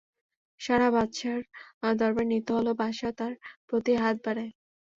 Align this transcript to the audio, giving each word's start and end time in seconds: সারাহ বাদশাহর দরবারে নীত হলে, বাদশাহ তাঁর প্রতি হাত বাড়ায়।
সারাহ 0.61 0.91
বাদশাহর 0.95 1.43
দরবারে 1.99 2.27
নীত 2.31 2.47
হলে, 2.57 2.71
বাদশাহ 2.81 3.11
তাঁর 3.19 3.33
প্রতি 3.67 3.91
হাত 4.01 4.15
বাড়ায়। 4.25 4.51